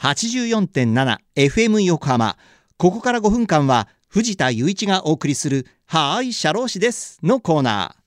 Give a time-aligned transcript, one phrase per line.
[0.00, 2.38] 84.7FM 横浜。
[2.78, 8.00] ここから5分間は藤田雄一がお送りする「はーい社労士です」のコーナー。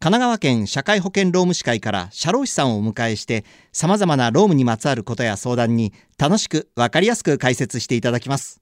[0.00, 8.60] 神奈川県社会保険労務士会から社労士さんをお迎えして様々な労務にまつわることや相談に楽しくわかりやすく解説していただきます。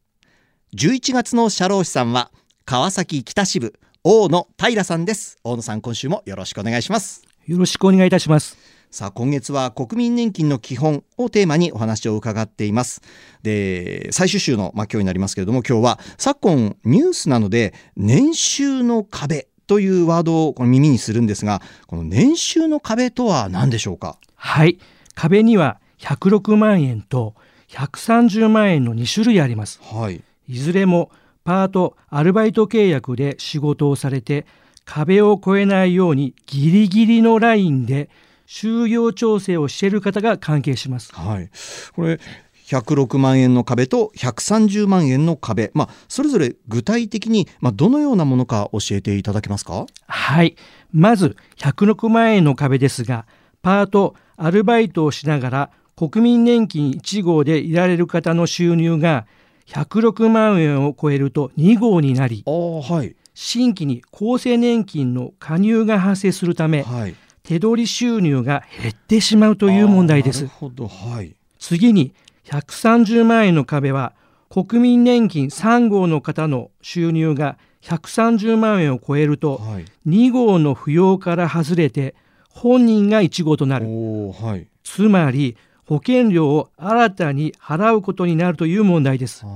[0.76, 2.30] 11月の社労士さんは
[2.64, 3.74] 川崎北支部
[4.04, 5.38] 大野平さんです。
[5.42, 7.24] 大野さん今週もよろしくお願いします。
[7.46, 8.57] よろしくお願いいたします。
[8.90, 13.02] さあ今月は国民年金の基本をテーマにお話を伺っています。
[13.42, 24.16] で最終週の、まあ、今日になりますけれども今日は昨今ニュースなので年収の壁というワードをこの耳にするんですがこの年収の壁とは何でしょうか？
[24.34, 24.78] はい。
[25.14, 27.34] 壁には106万円と
[27.68, 31.10] 130万円の2種類あります、はい、いずれも
[31.44, 34.46] パートアルバイト契約で仕事をされて
[34.84, 38.08] 壁を越えないようにギリギリのラインで
[38.48, 41.14] 就業調整をしている方が関係します。
[41.14, 41.50] はい、
[41.94, 42.18] これ
[42.66, 49.86] 106万円の壁と130万円の壁、まあ、それぞれ具体的に、まあ、どのようなものか教えていただけますか？
[50.06, 50.56] はい。
[50.92, 53.26] まず106万円の壁ですが
[53.62, 59.26] パートアルバイトをしながら国民年金1号でいられる方の収入が
[59.66, 63.14] 106万円を超えると2号になりあはい。
[63.34, 67.14] 新規に厚生年金の加入が発生するため、はい、
[67.48, 70.42] 手取り収入が減ってしまうという問題です。
[70.42, 71.34] なるほどはい。
[71.58, 72.12] 次に
[72.44, 74.12] 130万円の壁は
[74.50, 79.86] 国民年金3号の方の収入が130万円を超えるとはい。
[80.06, 82.14] 2号の扶養から外れて
[82.50, 83.86] 本人が1号となる。
[83.86, 84.68] はい。
[84.84, 89.46] つまり保険料を新たに払うことになるという問題です。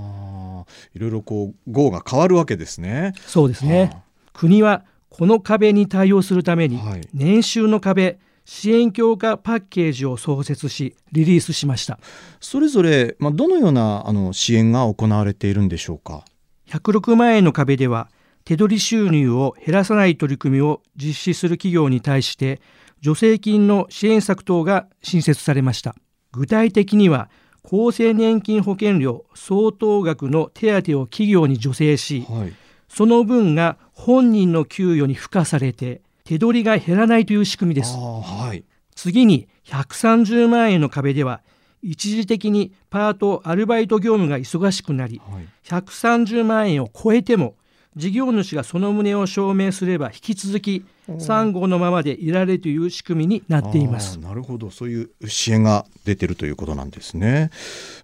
[0.95, 3.13] いろいろこう号が変わるわけですね。
[3.27, 4.03] そうですね。
[4.33, 4.83] 国は
[5.13, 7.07] この壁に対応するためにはい。
[7.13, 11.99] 年収の壁支援強化パッケージを創設しリリースしました。
[12.41, 16.25] それぞれ、まあ、どのようなあの支援が行われているんでしょうか
[16.69, 18.09] ？106万円の壁では
[18.47, 22.63] 手取り収入を減らさない取り組みを実施する企業に対して
[23.05, 25.95] 助成金の支援策等が新設されました。
[26.33, 27.29] 具体的には
[27.65, 32.62] 厚生年金保険料相当額の手当を企業に助成しはい
[32.95, 37.97] その分が本人の給与に付加されて手取りが減らないという仕組みです。
[37.97, 38.65] はい。
[38.95, 41.41] 次に130万円の壁では
[41.83, 45.49] 一時的にパートアルバイト業務が忙しくなりはい。
[45.65, 47.55] 130万円を超えても
[47.97, 54.19] 事業主がその旨を証明すれば引き続き3号のままでいられるという仕組みになっています。
[54.19, 54.71] なるほど。
[54.71, 57.51] そういう支援が出てるということなんですね。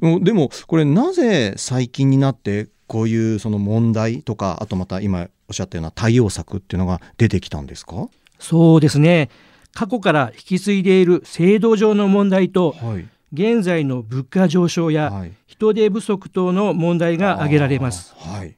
[0.00, 8.08] うんでもこれなぜ最近になってこういうその問題とかあとまた今おっしゃったような対応策っていうのが出てきたんですか？
[8.40, 9.30] そうですね。
[9.74, 13.06] 過去から引き継いでいる制度上の問題とはい。
[13.30, 15.32] 現在の物価上昇やはい。
[15.46, 18.14] 人手不足等の問題が挙げられます。
[18.16, 18.54] はい。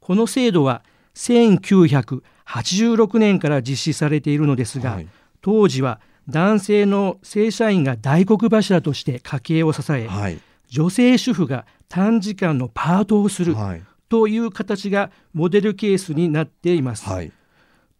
[0.00, 0.82] この制度は
[1.14, 5.08] 1986年から実施されているのですが、はい。
[5.40, 10.38] 当時は男性の正社員が大黒柱として家計を支え、はい
[10.70, 13.82] 女性主婦が短時間のパートをするはい。
[14.08, 17.08] という形がモデルケースになっています。
[17.08, 17.32] はい。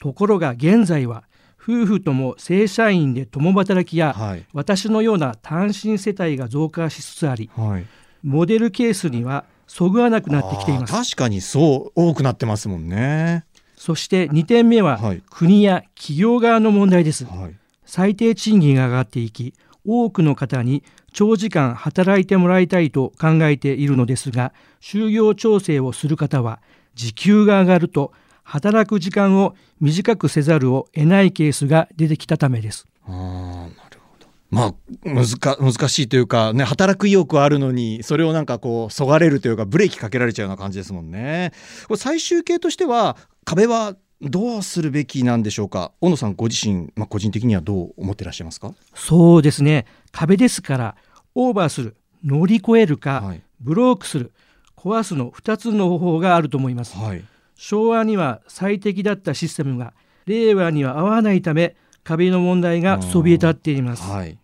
[0.01, 1.25] ところが現在は
[1.57, 4.47] 夫婦とも正社員で共働きや、はい。
[4.53, 7.87] 私のような単身世帯が増加しつつありはい。
[8.23, 10.93] モデルケースにはそぐわなくなってきています。
[10.93, 13.45] 確かにそう多くなってますもんね。
[13.77, 15.23] そして2点目は、はい。
[15.31, 17.25] 国や企業側の問題です。
[17.25, 17.55] はい。
[17.85, 19.55] 最低賃金が上がっていき
[19.87, 20.83] 多くの方に
[21.13, 26.61] 長時間働いてもらいたいと考えているのですが就業調整をする方は
[26.95, 28.13] 時給が上がると
[28.45, 32.87] 働く時間を短くせざるを得ないケースが出てきたためです。
[33.07, 34.27] あーなるほど。
[34.51, 41.53] まあ難難しいというかね働く意欲はあるのにそれをなんかこうそがれるというかブレーキかけられちゃうような感じですもんね。
[41.87, 45.93] これ最終形としては壁はどうするべきなんでしょうか？
[46.01, 48.75] 小野さんご自身、まあ、個人的にはどう思ってらっしゃいますか？
[48.95, 49.87] そうですね。
[50.13, 50.97] 壁ですから
[51.35, 53.43] オーバーする乗り越えるか、はい。
[53.61, 54.33] ブロークする
[54.77, 56.97] 壊すの2つの方法があると思います。
[56.97, 57.25] はい。
[57.55, 59.95] 昭和には最適だったシステムが
[60.27, 64.03] 令和には合わないため壁の問題がそびえ立っています。
[64.03, 64.37] はい。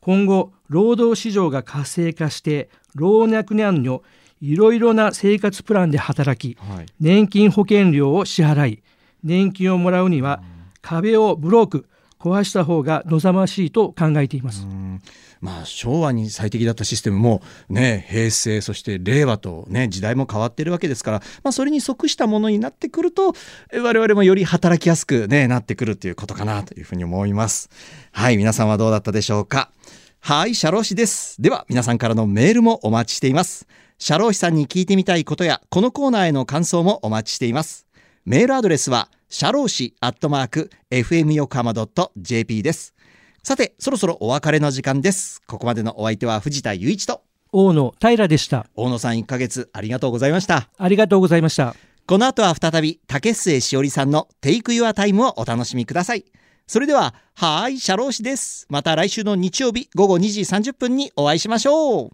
[0.00, 4.02] 今後労働市場が活性化して老若男女
[4.40, 6.86] いろいろな生活プランで働きはい。
[7.00, 8.82] 年金保険料を支払い
[9.22, 10.42] 年金をもらうには
[10.80, 11.86] 壁をブローク
[12.18, 14.66] 壊した方が望ましいと考えています、
[15.40, 23.34] まあ昭和に最適だったシステムもね平成そして令和とね時代も変わっているわけですから、まあ、それに即したものになってくると
[23.72, 27.70] 我々もより働きやすくねなってくるということかなというふうに思います。
[28.10, 29.70] はい皆さんはどうだったでしょうか？
[30.18, 31.40] はいシャロー氏です。
[31.40, 33.68] では皆さんからのメールもお待ちしています。
[33.98, 37.87] シャロー氏さんに聞いてみたいことやこのコーナーへの感想もお待ちしています。
[38.24, 41.72] メールアドレスはシャロー氏アットマーク FM 横浜
[42.16, 42.94] .jp です。
[43.42, 45.42] さてそろそろお別れの時間です。
[45.46, 47.22] ここまでのお相手は藤田雄一と
[47.52, 48.66] 大野平でした。
[48.74, 50.68] 大野さん1ヶ月ありがとうございました。
[50.76, 51.74] ありがとうございました。
[52.06, 56.24] この後は再び竹末しおりさんの Take Your Time をお楽しみください。
[56.66, 58.66] それでははーいシャロー氏です。
[58.68, 62.06] また来週の日曜日午後2時30分にお会いしましょう